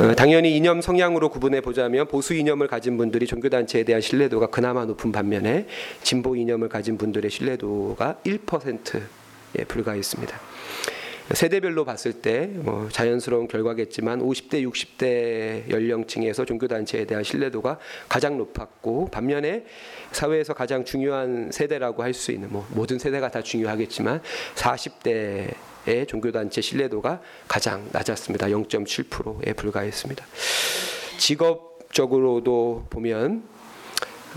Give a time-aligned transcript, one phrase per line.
[0.00, 4.84] 어, 당연히 이념 성향으로 구분해 보자면 보수 이념을 가진 분들이 종교 단체에 대한 신뢰도가 그나마
[4.84, 5.66] 높은 반면에
[6.02, 10.40] 진보 이념을 가진 분들의 신뢰도가 1%에 불과했습니다.
[11.32, 19.08] 세대별로 봤을 때 뭐 자연스러운 결과겠지만 50대 60대 연령층에서 종교 단체에 대한 신뢰도가 가장 높았고
[19.10, 19.64] 반면에
[20.12, 24.20] 사회에서 가장 중요한 세대라고 할 수 있는 뭐 모든 세대가 다 중요하겠지만
[24.56, 25.54] 40대
[25.86, 28.46] 의 종교 단체 신뢰도가 가장 낮았습니다.
[28.48, 30.24] 0.7%에 불과했습니다.
[31.18, 33.42] 직업적으로도 보면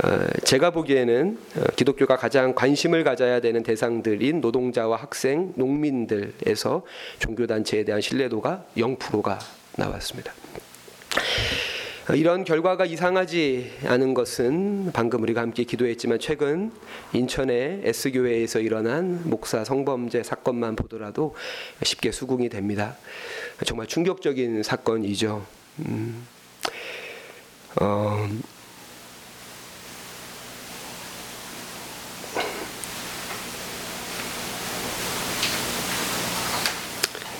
[0.03, 6.83] 어, 제가 보기에는 어, 기독교가 가장 관심을 가져야 되는 대상들인 노동자와 학생, 농민들에서
[7.17, 9.39] 종교단체에 대한 신뢰도가 0%가
[9.75, 10.33] 나왔습니다.
[12.09, 16.71] 어, 이런 결과가 이상하지 않은 것은 방금 우리가 함께 기도했지만 최근
[17.11, 21.35] 인천의 S교회에서 일어난 목사 성범죄 사건만 보더라도
[21.83, 22.95] 쉽게 수긍이 됩니다.
[23.65, 25.45] 정말 충격적인 사건이죠.
[25.79, 26.25] 음,
[27.81, 28.29] 어,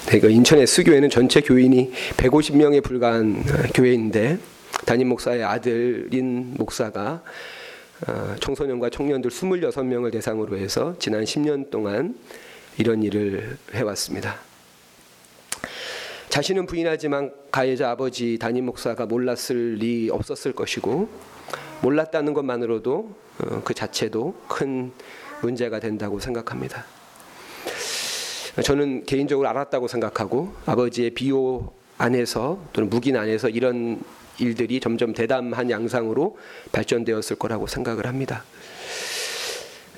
[0.08, 7.24] 네, 그 인천 S교회는 전체 교인이 150명에 불과한 어, 교회인데 담임 목사의 아들인 목사가
[8.08, 12.16] 어, 청소년과 청년들 26명을 대상으로 해서 지난 10년 동안
[12.78, 14.38] 이런 일을 해왔습니다.
[16.30, 21.10] 자신은 부인하지만 가해자 아버지 담임 목사가 몰랐을 리 없었을 것이고
[21.82, 24.92] 몰랐다는 것만으로도 어, 그 자체도 큰
[25.42, 26.86] 문제가 된다고 생각합니다.
[28.64, 34.02] 저는 개인적으로 알았다고 생각하고 아버지의 비호 안에서 또는 묵인 안에서 이런
[34.40, 36.38] 일들이 점점 대담한 양상으로
[36.72, 38.44] 발전되었을 거라고 생각을 합니다.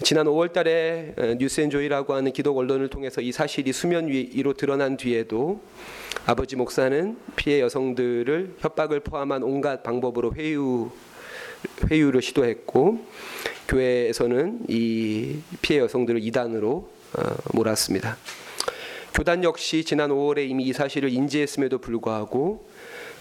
[0.02, 5.60] 지난 5월 달에 뉴스앤조이라고 하는 기독 언론을 통해서 이 사실이 수면 위로 드러난 뒤에도
[6.26, 10.90] 아버지 목사는 피해 여성들을 협박을 포함한 온갖 방법으로 회유
[11.90, 13.06] 회유를 시도했고
[13.68, 18.18] 교회에서는 이 피해 여성들을 이단으로 어, 몰았습니다.
[19.14, 22.69] 교단 역시 지난 5월에 이미 이 사실을 인지했음에도 불구하고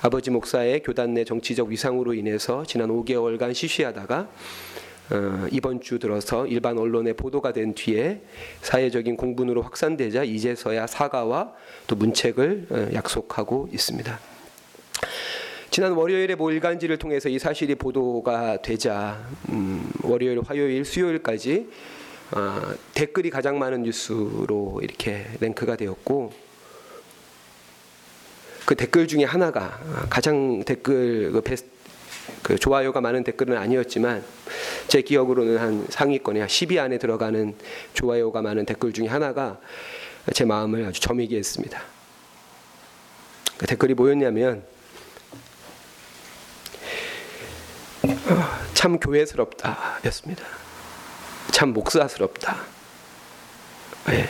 [0.01, 4.29] 아버지 목사의 교단 내 정치적 위상으로 인해서 지난 5개월간 시쉬하다가
[5.11, 8.21] 어, 이번 주 들어서 일반 언론에 보도가 된 뒤에
[8.61, 11.53] 사회적인 공분으로 확산되자 이제서야 사과와
[11.89, 14.21] 또 문책을 어, 약속하고 있습니다.
[15.71, 21.69] 지난 월요일에 모 일간지를 통해서 이 사실이 보도가 되자 음, 월요일, 화요일, 수요일까지
[22.37, 22.61] 어,
[22.95, 26.48] 댓글이 가장 많은 뉴스로 이렇게 랭크가 되었고
[28.69, 29.81] 그 댓글 중에 하나가
[30.11, 31.71] 가장 댓글 그, 베스트,
[32.43, 34.23] 그 좋아요가 많은 댓글은 아니었지만
[34.89, 37.55] 제 기억으로는 한 상위권에 10위 안에 들어가는
[37.95, 39.59] 좋아요가 많은 댓글 중에 하나가
[40.35, 41.81] 제 마음을 아주 점이게 했습니다.
[43.57, 44.63] 그 댓글이 뭐였냐면
[48.75, 50.45] 참 교회스럽다였습니다.
[51.53, 52.59] 참 목사스럽다.
[54.09, 54.29] 네.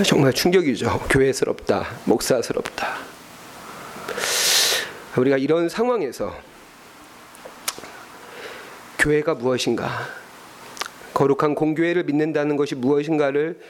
[0.00, 1.00] 정말 충격이죠.
[1.10, 2.96] 교회스럽다, 목사스럽다.
[5.18, 6.34] 우리가 이런 상황에서
[8.98, 10.08] 교회가 무엇인가,
[11.12, 13.60] 거룩한 공교회를 믿는다는 것이 무엇인가를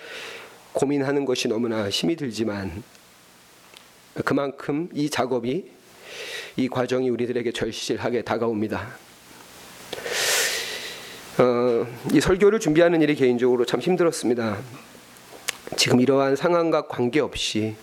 [0.72, 2.84] 고민하는 것이 너무나 힘이 들지만
[4.24, 5.68] 그만큼 이 작업이
[6.56, 8.88] 이 과정이 우리들에게 절실하게 다가옵니다.
[11.38, 14.58] 어, 이 설교를 준비하는 일이 개인적으로 참 힘들었습니다.
[15.76, 17.74] 지금 이러한 상황과 관계없이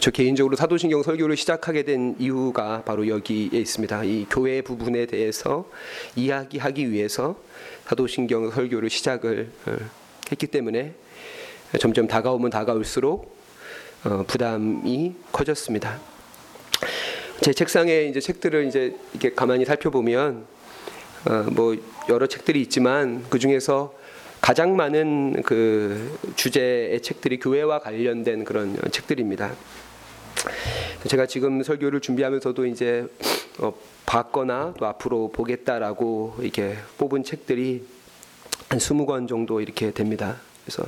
[0.00, 4.04] 저 개인적으로 사도신경 설교를 시작하게 된 이유가 바로 여기에 있습니다.
[4.04, 5.70] 이 교회 부분에 대해서
[6.16, 7.36] 이야기하기 위해서
[7.86, 9.76] 사도신경 설교를 시작을 어,
[10.32, 10.94] 했기 때문에
[11.78, 13.36] 점점 다가오면 다가올수록
[14.04, 16.00] 어, 부담이 커졌습니다.
[17.40, 20.46] 제 책상에 이제 책들을 이제 이렇게 가만히 살펴보면
[21.26, 21.76] 어, 뭐
[22.08, 23.94] 여러 책들이 있지만 그 중에서
[24.44, 29.54] 가장 많은 그 주제의 책들이 교회와 관련된 그런 책들입니다.
[31.08, 33.06] 제가 지금 설교를 준비하면서도 이제
[33.58, 33.72] 어,
[34.04, 37.86] 봤거나 또 앞으로 보겠다라고 이렇게 뽑은 책들이
[38.68, 40.36] 한 20권 정도 이렇게 됩니다.
[40.62, 40.82] 그래서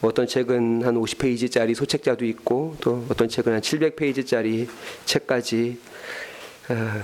[0.00, 4.68] 뭐 어떤 책은 한 50페이지짜리 소책자도 있고 또 어떤 책은 한 700페이지짜리
[5.06, 5.78] 책까지
[6.68, 7.02] 어,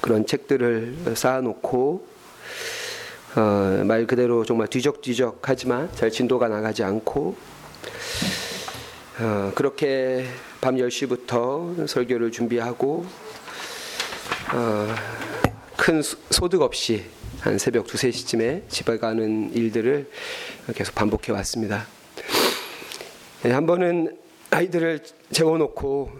[0.00, 2.13] 그런 책들을 쌓아놓고
[3.36, 7.36] 어, 말 그대로 정말 뒤적뒤적하지만 잘 진도가 나가지 않고
[9.20, 10.24] 어, 그렇게
[10.60, 13.04] 밤 10시부터 설교를 준비하고
[15.76, 16.00] 큰
[16.30, 17.04] 소득 없이
[17.40, 20.08] 한 새벽 두세 시쯤에 집에 가는 일들을
[20.76, 21.86] 계속 반복해 왔습니다.
[23.42, 24.16] 네, 한 번은
[24.50, 25.00] 아이들을
[25.32, 26.10] 재워놓고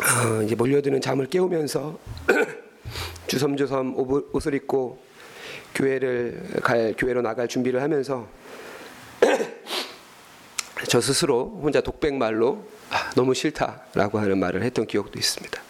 [0.00, 1.98] 어, 이제 몰려드는 잠을 깨우면서
[3.28, 3.94] 주섬주섬
[4.32, 5.09] 옷을 입고
[5.74, 8.28] 교회를 갈 교회로 나갈 준비를 하면서
[10.88, 15.62] 저 스스로 혼자 독백 말로 아, 너무 싫다라고 하는 말을 했던 기억도 있습니다.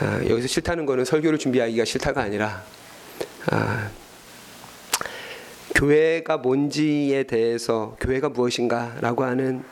[0.00, 2.62] 아, 여기서 싫다는 것은 설교를 준비하기가 싫다가 아니라
[3.50, 3.90] 아,
[5.74, 9.64] 교회가 뭔지에 대해서 교회가 무엇인가라고 하는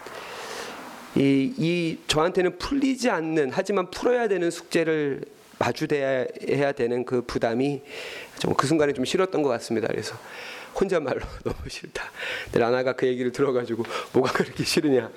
[1.16, 5.22] 이, 이 저한테는 풀리지 않는 하지만 풀어야 되는 숙제를
[5.58, 7.82] 마주해야 되는 그 부담이
[8.38, 9.88] 좀 그 순간에 좀 싫었던 것 같습니다.
[9.88, 10.16] 그래서
[10.78, 12.02] 혼잣말로 너무 싫다.
[12.44, 15.10] 근데 라나가 그 얘기를 들어가지고 뭐가 그렇게 싫으냐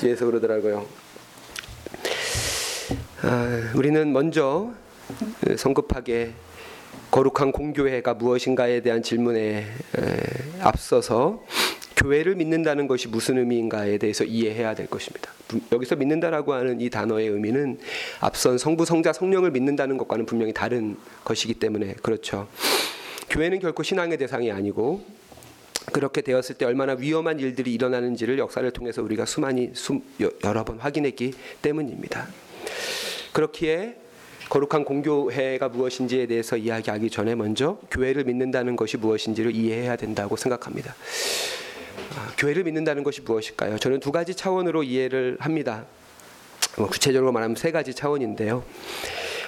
[0.00, 0.86] 뒤에서 그러더라고요.
[3.22, 4.72] 아, 우리는 먼저
[5.56, 6.32] 성급하게
[7.10, 10.16] 거룩한 공교회가 무엇인가에 대한 질문에 에,
[10.60, 11.42] 앞서서
[11.96, 15.30] 교회를 믿는다는 것이 무슨 의미인가에 대해서 이해해야 될 것입니다.
[15.72, 17.78] 여기서 믿는다라고 하는 이 단어의 의미는
[18.20, 22.48] 앞선 성부, 성자, 성령을 믿는다는 것과는 분명히 다른 것이기 때문에 그렇죠.
[23.30, 25.04] 교회는 결코 신앙의 대상이 아니고
[25.92, 30.00] 그렇게 되었을 때 얼마나 위험한 일들이 일어나는지를 역사를 통해서 우리가 수많이 수,
[30.44, 31.32] 여러 번 확인했기
[31.62, 32.28] 때문입니다.
[33.32, 33.96] 그렇기에
[34.48, 40.94] 거룩한 공교회가 무엇인지에 대해서 이야기하기 전에 먼저 교회를 믿는다는 것이 무엇인지를 이해해야 된다고 생각합니다.
[42.16, 43.78] 아, 교회를 믿는다는 것이 무엇일까요?
[43.78, 45.84] 저는 두 가지 차원으로 이해를 합니다.
[46.76, 48.64] 뭐 구체적으로 말하면 세 가지 차원인데요.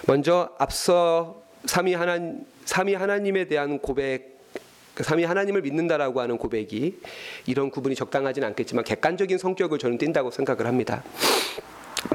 [0.07, 2.19] 먼저 앞서 삼위 하나
[2.65, 4.37] 삼위 하나님에 대한 고백
[4.95, 6.99] 그 삼위 하나님을 믿는다라고 하는 고백이
[7.47, 11.03] 이런 구분이 적당하진 않겠지만 객관적인 성격을 저는 띈다고 생각을 합니다.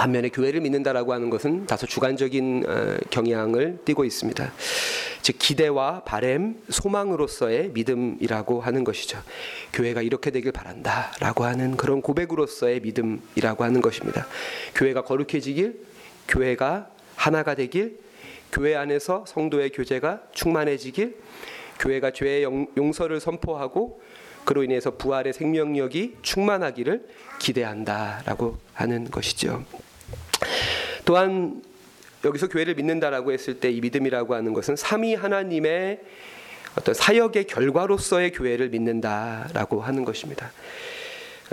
[0.01, 4.51] 반면에 교회를 믿는다라고 하는 것은 다소 주관적인 어, 경향을 띠고 있습니다.
[5.21, 9.21] 즉 기대와 바램, 소망으로서의 믿음이라고 하는 것이죠.
[9.73, 14.25] 교회가 이렇게 되길 바란다라고 하는 그런 고백으로서의 믿음이라고 하는 것입니다.
[14.73, 15.85] 교회가 거룩해지길,
[16.27, 17.99] 교회가 하나가 되길,
[18.51, 21.15] 교회 안에서 성도의 교제가 충만해지길,
[21.77, 22.43] 교회가 죄의
[22.75, 24.01] 용서를 선포하고
[24.45, 27.07] 그로 인해서 부활의 생명력이 충만하기를
[27.37, 29.63] 기대한다라고 하는 것이죠.
[31.05, 31.61] 또한
[32.23, 35.99] 여기서 교회를 믿는다라고 했을 때 이 믿음이라고 하는 것은 삼위 하나님의
[36.77, 40.51] 어떤 사역의 결과로서의 교회를 믿는다라고 하는 것입니다.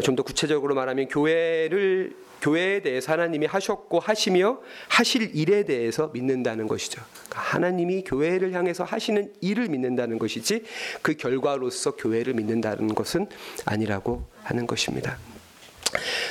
[0.02, 7.02] 좀 더 구체적으로 말하면 교회를 교회에 대해서 하나님이 하셨고 하시며 하실 일에 대해서 믿는다는 것이죠.
[7.28, 10.62] 그러니까 하나님이 교회를 향해서 하시는 일을 믿는다는 것이지
[11.02, 13.26] 그 결과로서 교회를 믿는다는 것은
[13.64, 15.18] 아니라고 하는 것입니다.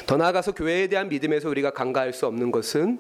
[0.05, 2.99] 더 나아가서 교회에 대한 믿음에서 우리가 간과할 수 없는 것은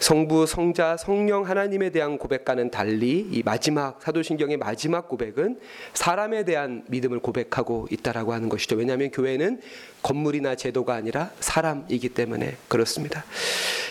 [0.00, 5.60] 성부, 성자, 성령 하나님에 대한 고백과는 달리 이 마지막 사도신경의 마지막 고백은
[5.92, 8.76] 사람에 대한 믿음을 고백하고 있다라고 하는 것이죠.
[8.76, 9.60] 왜냐하면 교회는
[10.02, 13.24] 건물이나 제도가 아니라 사람이기 때문에 그렇습니다.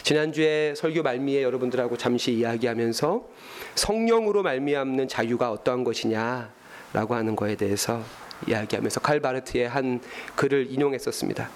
[0.02, 3.28] 지난주에 설교 말미에 여러분들하고 잠시 이야기하면서
[3.76, 8.02] 성령으로 말미암는 자유가 어떠한 것이냐라고 하는 거에 대해서
[8.48, 10.02] 이야기하면서 칼바르트의 한
[10.36, 11.50] 글을 인용했었습니다.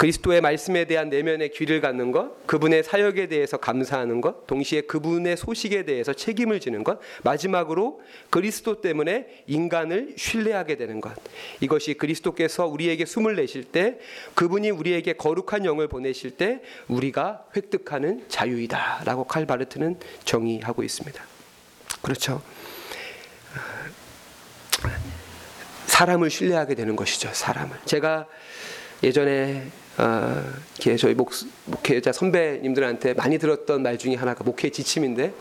[0.00, 5.84] 그리스도의 말씀에 대한 내면의 귀를 갖는 것, 그분의 사역에 대해서 감사하는 것, 동시에 그분의 소식에
[5.84, 11.12] 대해서 책임을 지는 것, 마지막으로 그리스도 때문에 인간을 신뢰하게 되는 것.
[11.60, 13.98] 이것이 그리스도께서 우리에게 숨을 내실 때,
[14.34, 21.22] 그분이 우리에게 거룩한 영을 보내실 때 우리가 획득하는 자유이다라고 칼바르트는 정의하고 있습니다.
[22.00, 22.40] 그렇죠.
[26.00, 27.28] 사람을 신뢰하게 되는 것이죠.
[27.30, 27.76] 사람을.
[27.84, 28.26] 제가
[29.02, 29.66] 예전에
[29.98, 30.42] 어,
[30.98, 31.30] 저희 목,
[31.66, 35.34] 목회자 선배님들한테 많이 들었던 말 중에 하나가 목회 지침인데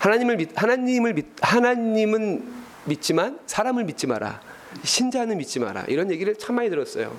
[0.00, 2.52] 하나님을 믿, 하나님을 믿, 하나님은
[2.84, 4.42] 믿지만 사람을 믿지 마라.
[4.82, 5.84] 신자는 믿지 마라.
[5.88, 7.18] 이런 얘기를 참 많이 들었어요.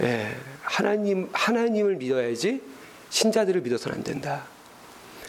[0.00, 0.26] 예,
[0.62, 2.60] 하나님 하나님을 믿어야지
[3.10, 4.46] 신자들을 믿어서는 안 된다.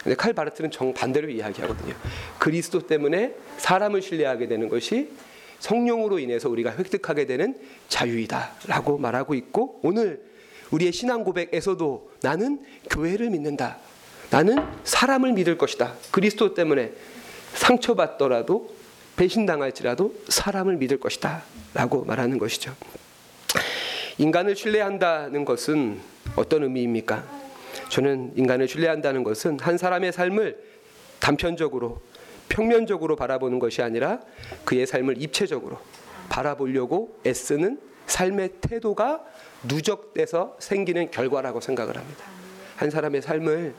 [0.02, 1.94] 근데 칼 바르트는 정 반대로 이야기하거든요.
[2.40, 5.12] 그리스도 때문에 사람을 신뢰하게 되는 것이
[5.64, 7.56] 성령으로 인해서 우리가 획득하게 되는
[7.88, 10.22] 자유이다라고 말하고 있고 오늘
[10.70, 13.78] 우리의 신앙 고백에서도 나는 교회를 믿는다.
[14.28, 15.94] 나는 사람을 믿을 것이다.
[16.10, 16.92] 그리스도 때문에
[17.54, 18.74] 상처받더라도
[19.16, 21.42] 배신당할지라도 사람을 믿을 것이다.
[21.72, 22.74] 라고 말하는 것이죠.
[24.18, 25.98] 인간을 신뢰한다는 것은
[26.36, 27.24] 어떤 의미입니까?
[27.88, 30.58] 저는 인간을 신뢰한다는 것은 한 사람의 삶을
[31.20, 32.02] 단편적으로
[32.48, 34.20] 평면적으로 바라보는 것이 아니라
[34.64, 35.78] 그의 삶을 입체적으로
[36.28, 39.24] 바라보려고 애쓰는 삶의 태도가
[39.64, 42.24] 누적돼서 생기는 결과라고 생각을 합니다.
[42.76, 43.74] 한 사람의 삶을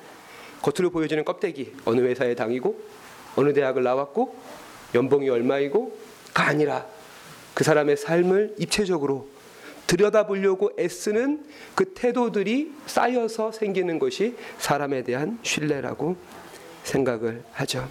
[0.61, 2.79] 겉으로 보여지는 껍데기 어느 회사에 당이고
[3.35, 4.35] 어느 대학을 나왔고
[4.95, 6.87] 연봉이 얼마이고가 아니라
[7.53, 9.27] 그 사람의 삶을 입체적으로
[9.87, 11.45] 들여다보려고 애쓰는
[11.75, 16.15] 그 태도들이 쌓여서 생기는 것이 사람에 대한 신뢰라고
[16.83, 17.87] 생각을 하죠.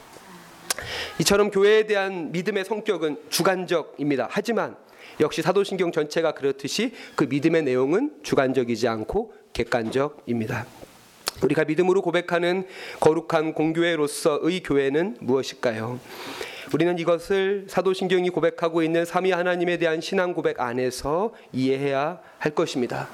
[1.20, 4.28] 이처럼 교회에 대한 믿음의 성격은 주관적입니다.
[4.30, 4.76] 하지만
[5.20, 10.66] 역시 사도신경 전체가 그렇듯이 그 믿음의 내용은 주관적이지 않고 객관적입니다.
[11.42, 12.66] 우리가 믿음으로 고백하는
[13.00, 15.98] 거룩한 공교회로서의 교회는 무엇일까요?
[16.72, 23.08] 우리는 이것을 사도신경이 고백하고 있는 삼위 하나님에 대한 신앙 고백 안에서 이해해야 할 것입니다.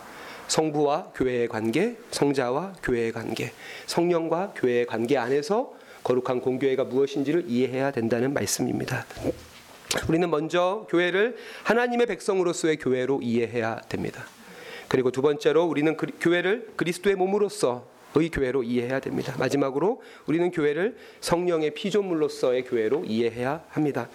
[0.47, 3.53] 성부와 교회의 관계, 성자와 교회의 관계,
[3.87, 5.73] 성령과 교회의 관계 안에서
[6.11, 9.07] 거룩한 공교회가 무엇인지를 이해해야 된다는 말씀입니다.
[10.09, 14.25] 우리는 먼저 교회를 하나님의 백성으로서의 교회로 이해해야 됩니다.
[14.89, 19.37] 그리고 두 번째로 우리는 그, 교회를 그리스도의 몸으로서 의 교회로 이해해야 됩니다.
[19.39, 24.09] 마지막으로 우리는 교회를 성령의 피조물로서의 교회로 이해해야 합니다.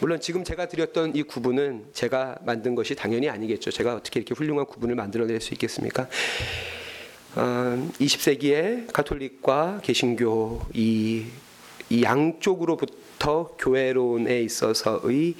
[0.00, 3.72] 물론 지금 제가 드렸던 이 구분은 제가 만든 것이 당연히 아니겠죠.
[3.72, 6.06] 제가 어떻게 이렇게 훌륭한 구분을 만들어낼 수 있겠습니까?
[7.34, 11.24] 어, 20세기에 가톨릭과 개신교 이,
[11.88, 15.36] 이 양쪽으로부터 교회론에 있어서의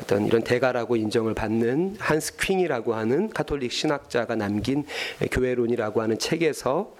[0.00, 4.84] 어떤 이런 대가라고 인정을 받는 한스 퀸이라고 하는 가톨릭 신학자가 남긴
[5.32, 6.94] 교회론이라고 하는 책에서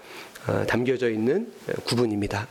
[0.47, 1.53] 어, 담겨져 있는
[1.85, 2.47] 구분입니다.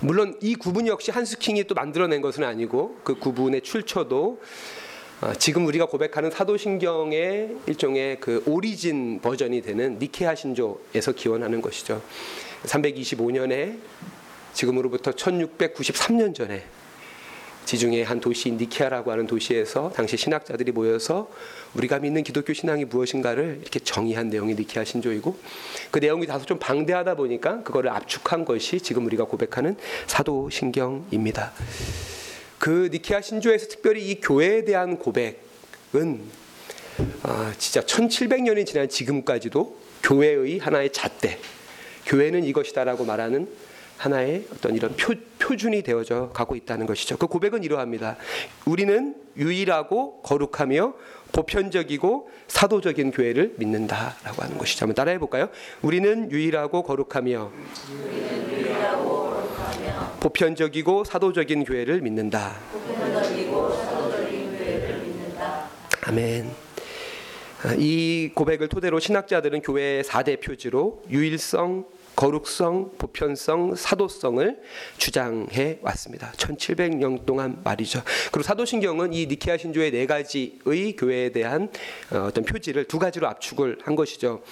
[0.00, 4.83] 물론 이 구분 역시 한스 킹이 또 만들어낸 것은 아니고 그 구분의 출처도 어,
[5.38, 12.02] 지금 우리가 고백하는 사도신경의 일종의 그 오리진 버전이 되는 니케아 신조에서 기원하는 것이죠.
[12.64, 13.78] 325년에
[14.52, 16.64] 지금으로부터 1693년 전에
[17.64, 21.30] 지중해 한 도시인 니케아라고 하는 도시에서 당시 신학자들이 모여서
[21.74, 25.38] 우리가 믿는 기독교 신앙이 무엇인가를 이렇게 정의한 내용이 니케아 신조이고
[25.90, 29.76] 그 내용이 다소 좀 방대하다 보니까 그거를 압축한 것이 지금 우리가 고백하는
[30.06, 31.52] 사도신경입니다.
[32.64, 36.22] 그 니케아 신조에서 특별히 이 교회에 대한 고백은
[37.22, 41.38] 아, 진짜 1700년이 지난 지금까지도 교회의 하나의 잣대,
[42.06, 43.50] 교회는 이것이다라고 말하는
[43.98, 47.18] 하나의 어떤 이런 표, 표준이 되어져 가고 있다는 것이죠.
[47.18, 48.16] 그 고백은 이러합니다.
[48.64, 50.94] 우리는 유일하고 거룩하며
[51.32, 54.84] 보편적이고 사도적인 교회를 믿는다라고 하는 것이죠.
[54.84, 55.50] 한번 따라해 볼까요?
[55.82, 57.52] 우리는 유일하고 거룩하며,
[60.24, 62.54] 보편적이고 사도적인 교회를 믿는다.
[66.06, 66.50] 아멘.
[67.76, 71.84] 이 고백을 토대로 신학자들은 교회의 4대 표지로 유일성,
[72.16, 74.60] 거룩성, 보편성, 사도성을
[74.98, 76.32] 주장해 왔습니다.
[76.32, 78.02] 1700년 동안 말이죠.
[78.30, 81.68] 그리고 사도신경은 이 니케아 신조의 네 가지의 교회에 대한
[82.12, 84.42] 어, 어떤 표지를 두 가지로 압축을 한 것이죠.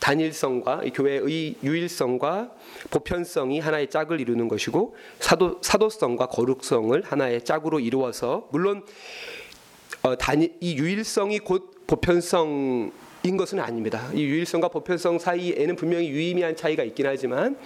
[0.00, 2.50] 단일성과 교회의 유일성과
[2.90, 8.84] 보편성이 하나의 짝을 이루는 것이고 사도 사도성과 거룩성을 하나의 짝으로 이루어서 물론
[10.02, 12.92] 어, 단이 유일성이 곧 보편성
[13.26, 14.08] 인 것은 아닙니다.
[14.14, 17.56] 이 유일성과 보편성 사이에는 분명히 유의미한 차이가 있긴 하지만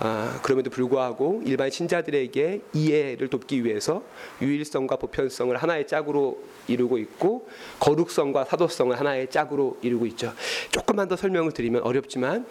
[0.00, 4.02] 아, 그럼에도 불구하고 일반 신자들에게 이해를 돕기 위해서
[4.42, 6.38] 유일성과 보편성을 하나의 짝으로
[6.68, 7.48] 이루고 있고
[7.80, 10.32] 거룩성과 사도성을 하나의 짝으로 이루고 있죠.
[10.70, 12.46] 조금만 더 설명을 드리면 어렵지만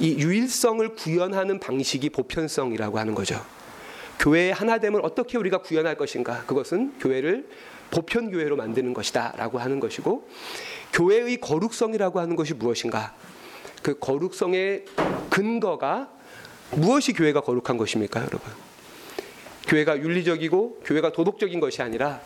[0.00, 3.40] 이 유일성을 구현하는 방식이 보편성이라고 하는 거죠.
[4.18, 6.44] 교회의 하나됨을 어떻게 우리가 구현할 것인가?
[6.46, 7.46] 그것은 교회를
[7.90, 10.26] 보편 교회로 만드는 것이다라고 하는 것이고
[10.94, 13.14] 교회의 거룩성이라고 하는 것이 무엇인가?
[13.82, 14.84] 그 거룩성의
[15.28, 16.08] 근거가
[16.70, 18.40] 무엇이 교회가 거룩한 것입니까, 여러분?
[19.66, 22.20] 교회가 윤리적이고 교회가 도덕적인 것이 아니라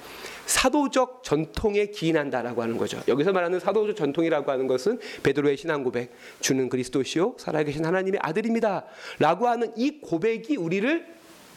[0.47, 3.01] 사도적 전통에 기인한다라고 하는 거죠.
[3.09, 6.11] 여기서 말하는 사도적 전통이라고 하는 것은 베드로의 신앙 고백,
[6.41, 11.07] 주는 그리스도시요 살아계신 하나님의 아들입니다라고 하는 이 고백이 우리를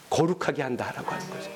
[0.09, 1.49] 거룩하게 한다라고 하는 거죠.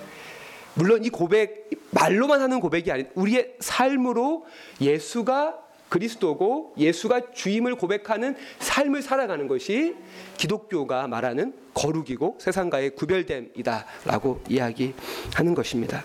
[0.76, 4.46] 물론 이 고백 말로만 하는 고백이 아닌 우리의 삶으로
[4.82, 9.96] 예수가 그리스도고 예수가 주임을 고백하는 삶을 살아가는 것이
[10.38, 16.04] 기독교가 말하는 거룩이고 세상과의 구별됨이다라고 이야기하는 것입니다.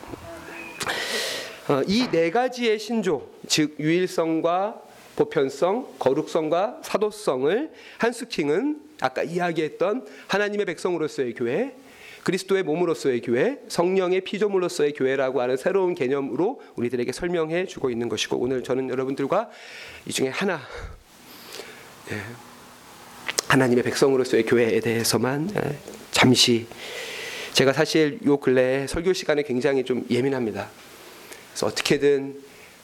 [1.69, 4.83] 어, 이네 가지의 신조, 즉 유일성과
[5.17, 11.75] 보편성, 거룩성과 사도성을 한스킹은 아까 이야기했던 하나님의 백성으로서의 교회,
[12.25, 18.63] 그리스도의 몸으로서의 교회, 성령의 피조물로서의 교회라고 하는 새로운 개념으로 우리들에게 설명해 주고 있는 것이고 오늘
[18.63, 19.51] 저는 여러분들과
[20.07, 20.61] 이 중에 하나
[22.13, 22.21] 예,
[23.49, 25.79] 하나님의 백성으로서의 교회에 대해서만 예,
[26.11, 26.67] 잠시
[27.53, 30.69] 제가 사실 요 근래 설교 시간에 굉장히 좀 예민합니다.
[31.51, 32.43] 그래서 어떻게든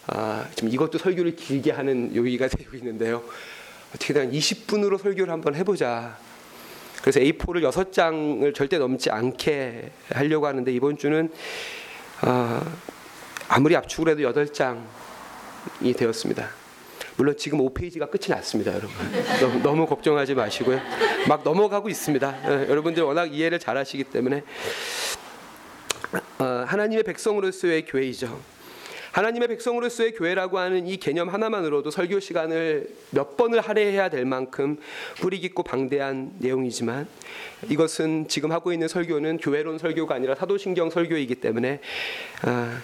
[0.08, 3.22] 아, 좀 이것도 설교를 길게 하는 요기가 되고 있는데요.
[3.94, 6.18] 어떻게든 20분으로 설교를 한번 해보자.
[7.00, 11.30] 그래서 A4를 여섯 장을 절대 넘지 않게 하려고 하는데 이번 주는
[12.22, 12.62] 아,
[13.48, 16.48] 아무리 압축을 해도 여덟 장이 되었습니다.
[17.16, 18.90] 물론 지금 5페이지가 끝이 났습니다, 여러분.
[19.40, 20.80] 너무, 너무 걱정하지 마시고요.
[21.28, 22.38] 막 넘어가고 있습니다.
[22.44, 24.42] 예, 여러분들 워낙 이해를 잘하시기 때문에
[26.38, 28.55] 어, 하나님의 백성으로서의 교회이죠.
[29.16, 34.76] 하나님의 백성으로서의 교회라고 하는 이 개념 하나만으로도 설교 시간을 몇 번을 할애해야 될 만큼
[35.22, 37.08] 뿌리 깊고 방대한 내용이지만
[37.70, 41.80] 이것은 지금 하고 있는 설교는 교회론 설교가 아니라 사도신경 설교이기 때문에
[42.42, 42.78] 아,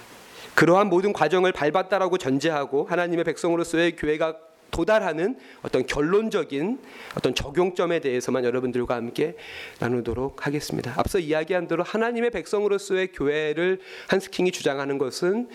[0.55, 4.39] 그러한 모든 과정을 밟았다라고 전제하고 하나님의 백성으로서의 교회가
[4.73, 6.81] 도달하는 어떤 결론적인
[7.14, 9.37] 어떤 적용점에 대해서만 여러분들과 함께
[9.79, 10.95] 나누도록 하겠습니다.
[10.97, 15.49] 앞서 이야기한 대로 하나님의 백성으로서의 교회를 한스킹이 주장하는 것은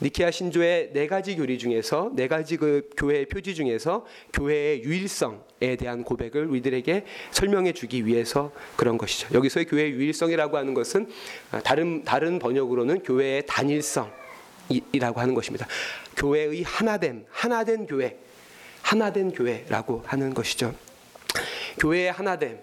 [0.00, 6.02] 니케아 신조의 네 가지 교리 중에서 네 가지 그 교회의 표지 중에서 교회의 유일성에 대한
[6.02, 9.28] 고백을 우리들에게 설명해 주기 위해서 그런 것이죠.
[9.34, 11.08] 여기서의 교회의 유일성이라고 하는 것은
[11.62, 14.10] 다른 다른 번역으로는 교회의 단일성
[14.92, 15.66] 이라고 하는 것입니다.
[16.16, 18.16] 교회의 하나됨, 하나된 교회,
[18.82, 20.74] 하나된 교회라고 하는 것이죠.
[21.78, 22.58] 교회의 하나됨,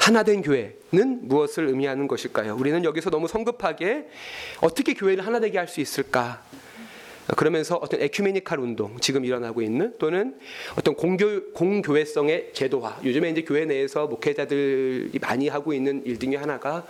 [0.00, 2.56] 하나된 교회는 무엇을 의미하는 것일까요?
[2.56, 4.08] 우리는 여기서 너무 성급하게
[4.60, 6.42] 어떻게 교회를 하나되게 할 수 있을까?
[7.36, 10.38] 그러면서 어떤 에큐메니칼 운동 지금 일어나고 있는 또는
[10.76, 16.84] 어떤 공교 공교회성의 제도화 요즘에 이제 교회 내에서 목회자들이 많이 하고 있는 일 중에 하나가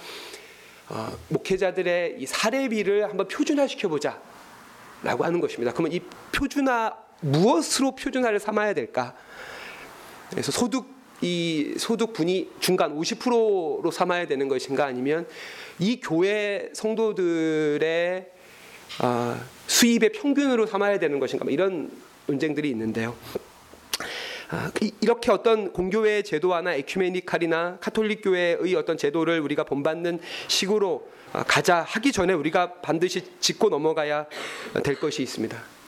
[0.88, 4.20] 어, 목회자들의 이 사례비를 한번 표준화 시켜보자.
[5.02, 5.72] 라고 하는 것입니다.
[5.72, 6.00] 그러면 이
[6.32, 9.14] 표준화 무엇으로 표준화를 삼아야 될까?
[10.30, 10.86] 그래서 소득
[11.22, 15.26] 이 소득분이 중간 50%로 삼아야 되는 것인가 아니면
[15.78, 18.26] 이 교회 성도들의
[19.02, 21.90] 어, 수입의 평균으로 삼아야 되는 것인가 뭐 이런
[22.26, 23.16] 논쟁들이 있는데요.
[24.50, 31.80] 아, 이렇게 어떤 공교회 제도화나 에큐메니칼이나 카톨릭 교회의 어떤 제도를 우리가 본받는 식으로 아, 가자
[31.80, 34.26] 하기 전에 우리가 반드시 짚고 넘어가야
[34.82, 35.81] 될 것이 있습니다.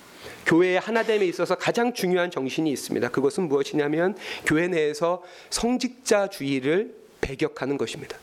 [0.47, 3.09] 교회의 하나됨에 있어서 가장 중요한 정신이 있습니다.
[3.09, 8.19] 그것은 무엇이냐면 교회 내에서 성직자주의를 배격하는 것입니다.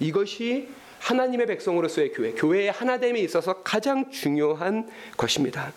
[0.00, 0.68] 이것이
[1.02, 5.72] 하나님의 백성으로서의 교회, 교회의 하나됨에 있어서 가장 중요한 것입니다.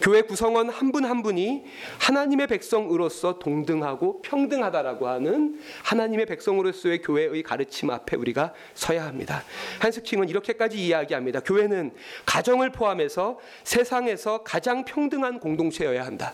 [0.00, 1.64] 교회 구성원 한 분한 한 분이
[2.00, 9.44] 하나님의 백성으로서 동등하고 평등하다라고 하는 하나님의 백성으로서의 교회의 가르침 앞에 우리가 서야 합니다.
[9.78, 11.40] 한스킹은 이렇게까지 이야기합니다.
[11.40, 11.92] 교회는
[12.26, 16.32] 가정을 포함해서 세상에서 가장 평등한 공동체여야 한다.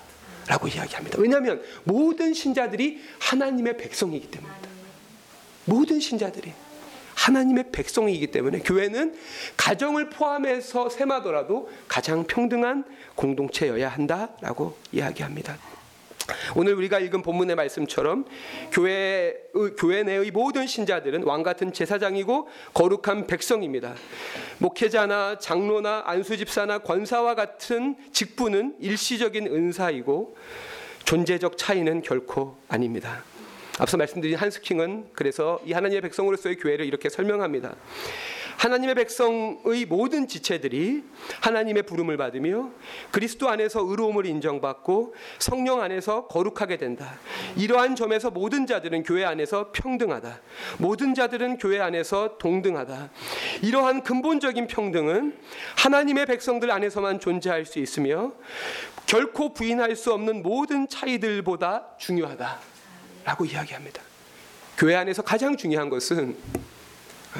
[0.48, 1.18] 라고 이야기합니다.
[1.20, 4.68] 왜냐하면 모든 신자들이 하나님의 백성이기 때문입니다.
[5.66, 6.52] 모든 신자들이.
[7.20, 9.14] 하나님의 백성이기 때문에 교회는
[9.56, 15.58] 가정을 포함해서 셈하더라도 가장 평등한 공동체여야 한다라고 이야기합니다.
[16.54, 18.24] 오늘 우리가 읽은 본문의 말씀처럼
[18.72, 19.34] 교회
[19.78, 23.94] 교회 내의 모든 신자들은 왕 같은 제사장이고 거룩한 백성입니다.
[24.58, 30.36] 목회자나 장로나 안수 집사나 권사와 같은 직분은 일시적인 은사이고
[31.04, 33.24] 존재적 차이는 결코 아닙니다.
[33.80, 37.74] 앞서 말씀드린 한스킹은 그래서 이 하나님의 백성으로서의 교회를 이렇게 설명합니다.
[38.58, 41.02] 하나님의 백성의 모든 지체들이
[41.40, 42.72] 하나님의 부름을 받으며
[43.10, 47.18] 그리스도 안에서 의로움을 인정받고 성령 안에서 거룩하게 된다.
[47.56, 50.42] 이러한 점에서 모든 자들은 교회 안에서 평등하다.
[50.76, 53.08] 모든 자들은 교회 안에서 동등하다.
[53.62, 55.38] 이러한 근본적인 평등은
[55.78, 58.32] 하나님의 백성들 안에서만 존재할 수 있으며
[59.06, 62.69] 결코 부인할 수 없는 모든 차이들보다 중요하다.
[63.24, 64.02] 라고 이야기합니다.
[64.76, 66.36] 교회 안에서 가장 중요한 것은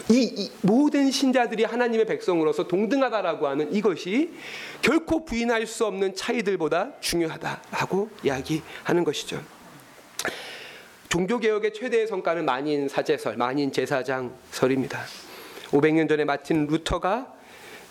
[0.08, 4.32] 이, 이, 모든 신자들이 하나님의 백성으로서 동등하다라고 하는 이것이
[4.82, 9.42] 결코 부인할 수 없는 차이들보다 중요하다라고 이야기하는 것이죠.
[11.08, 15.00] 종교 개혁의 최대의 성과는 만인 사제설, 만인 제사장설입니다.
[15.70, 17.34] 500년 전에 마틴 루터가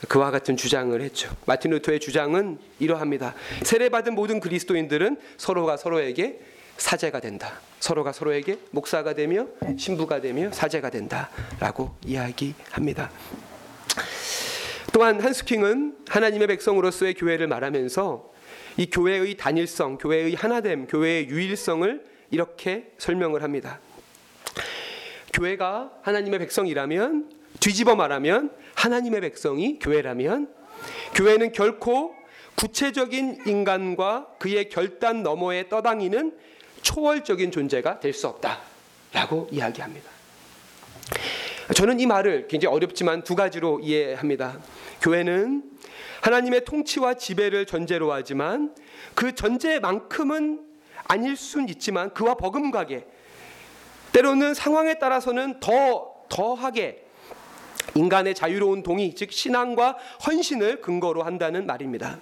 [0.08, 1.30] 그와 같은 주장을 했죠.
[1.46, 3.36] 마틴 루터의 주장은 이러합니다.
[3.64, 6.40] 세례받은 모든 그리스도인들은 서로가 서로에게
[6.80, 7.60] 사제가 된다.
[7.80, 13.12] 서로가 서로에게 목사가 되며 신부가 되며 사제가 된다라고 이야기합니다.
[14.92, 18.32] 또한 한스킹은 하나님의 백성으로서의 교회를 말하면서
[18.78, 23.80] 이 교회의 단일성, 교회의 하나됨, 교회의 유일성을 이렇게 설명을 합니다.
[25.34, 30.54] 교회가 하나님의 백성이라면 뒤집어 말하면 하나님의 백성이 교회라면
[31.14, 32.16] 교회는 결코
[32.56, 36.38] 구체적인 인간과 그의 결단 너머에 떠당이는
[36.82, 40.10] 초월적인 존재가 될 수 없다라고 이야기합니다.
[41.76, 44.60] 저는 이 말을 굉장히 어렵지만 두 가지로 이해합니다.
[45.02, 45.64] 교회는
[46.22, 48.76] 하나님의 통치와 지배를 전제로 하지만
[49.16, 50.66] 그 전제만큼은
[51.06, 53.06] 아닐 순 있지만 그와 버금가게
[54.12, 57.06] 때로는 상황에 따라서는 더 더하게
[57.96, 62.20] 인간의 자유로운 동의, 즉 신앙과 헌신을 근거로 한다는 말입니다.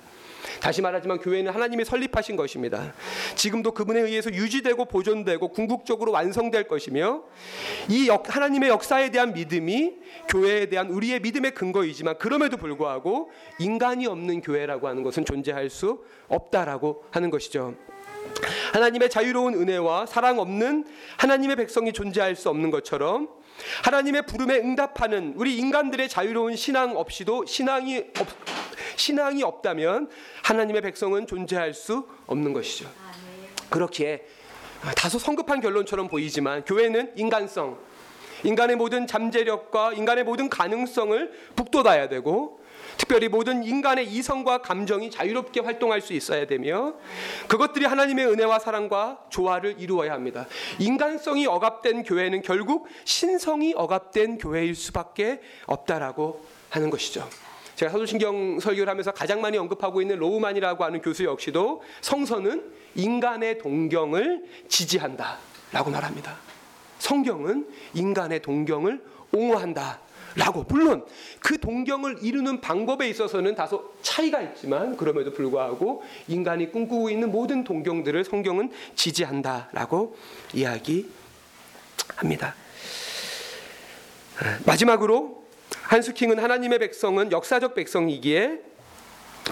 [0.59, 2.93] 다시 말하지만 교회는 하나님이 설립하신 것입니다.
[3.35, 7.23] 지금도 그분에 의해서 유지되고 보존되고 궁극적으로 완성될 것이며
[7.89, 9.95] 이 역, 하나님의 역사에 대한 믿음이
[10.29, 17.05] 교회에 대한 우리의 믿음의 근거이지만 그럼에도 불구하고 인간이 없는 교회라고 하는 것은 존재할 수 없다라고
[17.11, 17.75] 하는 것이죠.
[18.73, 20.85] 하나님의 자유로운 은혜와 사랑 없는
[21.17, 23.29] 하나님의 백성이 존재할 수 없는 것처럼
[23.83, 28.27] 하나님의 부름에 응답하는 우리 인간들의 자유로운 신앙 없이도 신앙이 없,
[28.97, 30.09] 신앙이 없다면
[30.43, 32.89] 하나님의 백성은 존재할 수 없는 것이죠.
[33.69, 34.25] 그렇기에
[34.95, 37.77] 다소 성급한 결론처럼 보이지만 교회는 인간성,
[38.43, 42.59] 인간의 모든 잠재력과 인간의 모든 가능성을 북돋아야 되고
[42.97, 46.93] 특별히 모든 인간의 이성과 감정이 자유롭게 활동할 수 있어야 되며
[47.47, 50.47] 그것들이 하나님의 은혜와 사랑과 조화를 이루어야 합니다.
[50.79, 57.27] 인간성이 억압된 교회는 결국 신성이 억압된 교회일 수밖에 없다라고 하는 것이죠.
[57.77, 64.45] 제가 사도신경 설교를 하면서 가장 많이 언급하고 있는 로우만이라고 하는 교수 역시도 성서는 인간의 동경을
[64.67, 65.37] 지지한다
[65.71, 66.37] 라고 말합니다.
[66.97, 69.99] 성경은 인간의 동경을 옹호한다.
[70.35, 71.05] 라고 물론
[71.39, 78.23] 그 동경을 이루는 방법에 있어서는 다소 차이가 있지만 그럼에도 불구하고 인간이 꿈꾸고 있는 모든 동경들을
[78.23, 80.17] 성경은 지지한다라고
[80.53, 81.05] 이야기합니다.
[84.65, 85.36] 마지막으로
[85.83, 88.59] 한스킹은 하나님의 백성은 역사적 백성이기에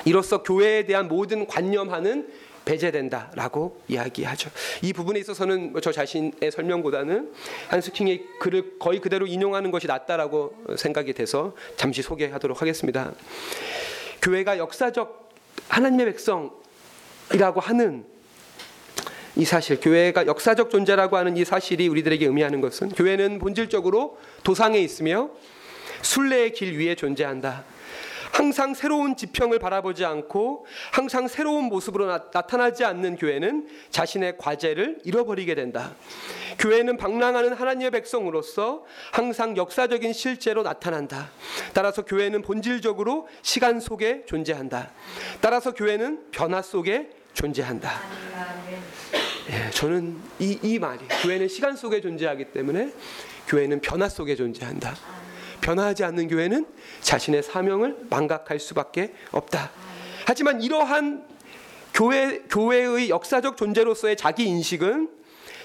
[0.06, 2.28] 이로써 교회에 대한 모든 관념하는
[2.65, 4.49] 배제된다라고 이야기하죠.
[4.82, 7.32] 이 부분에 있어서는 저 자신의 설명보다는
[7.69, 13.13] 한스킹의 글을 거의 그대로 인용하는 것이 낫다라고 생각이 돼서 잠시 소개하도록 하겠습니다.
[14.21, 15.30] 교회가 역사적
[15.69, 18.06] 하나님의 백성이라고 하는
[19.38, 25.30] 이 사실, 교회가 역사적 존재라고 하는 이 사실이 우리들에게 의미하는 것은 교회는 본질적으로 도상에 있으며
[26.06, 27.63] 순례의 길 위에 존재한다.
[28.32, 35.56] 항상 새로운 지평을 바라보지 않고 항상 새로운 모습으로 나, 타나지 않는 교회는 자신의 과제를 잃어버리게
[35.56, 35.96] 된다.
[36.60, 41.30] 교회는 방랑하는 하나님의 백성으로서 항상 역사적인 실제로 나타난다.
[41.74, 44.91] 따라서 교회는 본질적으로 시간 속에 존재한다.
[45.39, 48.02] 따라서 교회는 변화 속에 존재한다.
[49.50, 52.91] 예, 저는 이, 이 말이 교회는 시간 속에 존재하기 때문에
[53.48, 54.96] 교회는 변화 속에 존재한다.
[55.62, 56.65] 변화하지 않는 교회는
[57.02, 59.72] 자신의 사명을 망각할 수밖에 없다.
[60.26, 61.26] 하지만 이러한
[61.94, 65.10] 교회 교회의 역사적 존재로서의 자기 인식은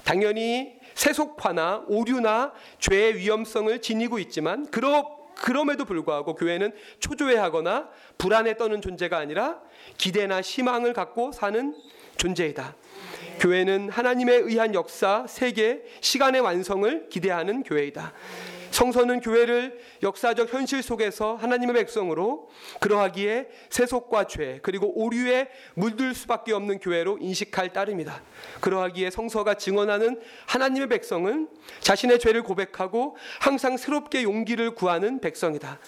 [0.04, 9.16] 당연히 세속화나 오류나 죄의 위험성을 지니고 있지만 그러 그럼에도 불구하고 교회는 초조해하거나 불안에 떠는 존재가
[9.16, 9.60] 아니라
[9.96, 11.74] 기대나 희망을 갖고 사는
[12.18, 12.76] 존재이다.
[13.40, 18.12] 교회는 하나님에 의한 역사, 세계, 시간의 완성을 기대하는 교회이다.
[18.70, 22.48] 성서는 교회를 역사적 현실 속에서 하나님의 백성으로
[22.80, 28.22] 그러하기에 세속과 죄 그리고 오류에 물들 수밖에 없는 교회로 인식할 따름이다.
[28.60, 31.48] 그러하기에 성서가 증언하는 하나님의 백성은
[31.80, 35.78] 자신의 죄를 고백하고 항상 새롭게 용기를 구하는 백성이다.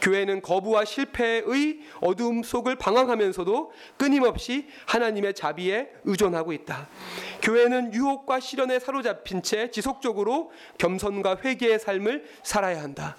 [0.00, 6.88] 교회는 거부와 실패의 어두움 속을 방황하면서도 끊임없이 하나님의 자비에 의존하고 있다.
[7.42, 13.16] 교회는 유혹과 시련에 사로잡힌 채 지속적으로 겸손과 회개의 삶을 살아야 한다.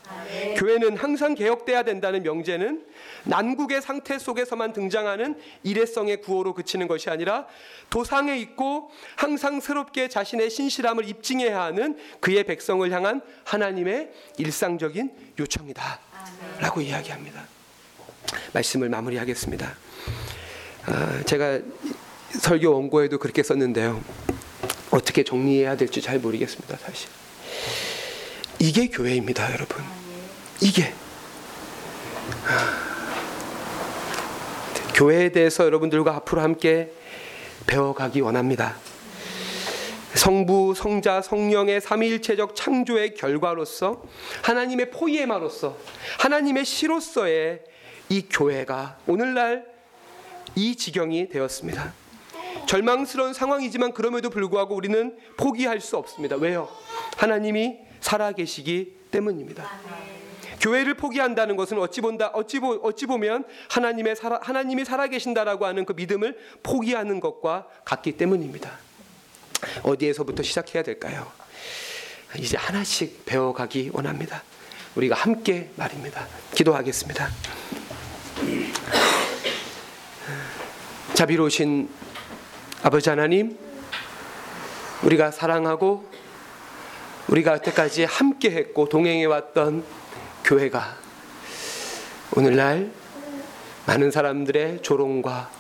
[0.57, 2.85] 교회는 항상 개혁돼야 된다는 명제는
[3.25, 7.47] 난국의 상태 속에서만 등장하는 일회성의 구호로 그치는 것이 아니라
[7.89, 15.99] 도상에 있고 항상 새롭게 자신의 신실함을 입증해야 하는 그의 백성을 향한 하나님의 일상적인 요청이다.
[16.59, 17.43] 라고 이야기합니다.
[18.53, 19.75] 말씀을 마무리하겠습니다.
[20.85, 21.59] 아, 제가
[22.31, 24.03] 설교 원고에도 그렇게 썼는데요.
[24.91, 27.09] 어떻게 정리해야 될지 잘 모르겠습니다, 사실.
[28.59, 29.83] 이게 교회입니다, 여러분.
[30.61, 30.93] 이게.
[34.93, 36.91] 교회에 대해서 여러분들과 앞으로 함께
[37.67, 38.75] 배워가기 원합니다.
[40.13, 44.03] 성부, 성자, 성령의 삼위일체적 창조의 결과로서
[44.41, 45.77] 하나님의 포이에마로서
[46.19, 47.61] 하나님의 시로서의
[48.09, 49.65] 이 교회가 오늘날
[50.55, 51.93] 이 지경이 되었습니다.
[52.67, 56.35] 절망스러운 상황이지만 그럼에도 불구하고 우리는 포기할 수 없습니다.
[56.35, 56.67] 왜요?
[57.15, 59.69] 하나님이 살아계시기 때문입니다.
[60.61, 65.93] 교회를 포기한다는 것은 어찌 본다 어찌 보 어찌 보면 하나님의 살아, 하나님이 살아계신다라고 하는 그
[65.93, 68.77] 믿음을 포기하는 것과 같기 때문입니다.
[69.83, 71.31] 어디에서부터 시작해야 될까요?
[72.37, 74.43] 이제 하나씩 배워가기 원합니다.
[74.95, 76.27] 우리가 함께 말입니다.
[76.53, 77.29] 기도하겠습니다.
[81.13, 81.89] 자비로우신
[82.83, 83.57] 아버지 하나님,
[85.03, 86.09] 우리가 사랑하고
[87.29, 89.83] 우리가 여태까지 함께 했고 동행해 왔던
[90.43, 90.97] 교회가
[92.35, 92.91] 오늘날
[93.85, 95.51] 많은 사람들의 조롱과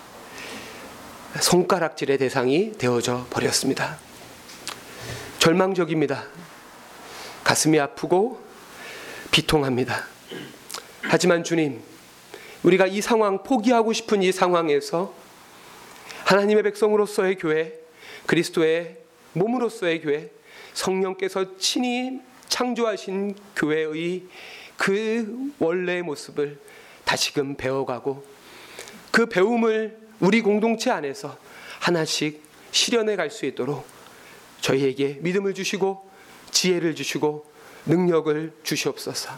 [1.39, 3.97] 손가락질의 대상이 되어져 버렸습니다.
[5.37, 6.23] 절망적입니다.
[7.43, 8.41] 가슴이 아프고
[9.29, 10.07] 비통합니다.
[11.03, 11.81] 하지만 주님,
[12.63, 15.13] 우리가 이 상황, 포기하고 싶은 이 상황에서
[16.25, 17.79] 하나님의 백성으로서의 교회,
[18.25, 18.97] 그리스도의
[19.33, 20.31] 몸으로서의 교회,
[20.73, 24.23] 성령께서 친히 창조하신 교회의
[24.77, 26.59] 그 원래의 모습을
[27.03, 28.25] 다시금 배워가고
[29.11, 31.37] 그 배움을 우리 공동체 안에서
[31.79, 33.85] 하나씩 실현해 갈 수 있도록
[34.61, 36.09] 저희에게 믿음을 주시고
[36.51, 37.45] 지혜를 주시고
[37.85, 39.31] 능력을 주시옵소서.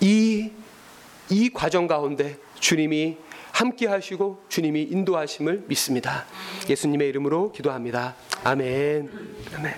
[0.00, 0.50] 이,
[1.30, 3.16] 이 과정 가운데 주님이
[3.58, 6.26] 함께 하시고 주님이 인도하심을 믿습니다.
[6.70, 8.14] 예수님의 이름으로 기도합니다.
[8.44, 9.10] 아멘.
[9.56, 9.74] 아멘.